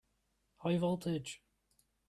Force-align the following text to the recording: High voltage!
High 0.63 0.79
voltage! 0.79 1.43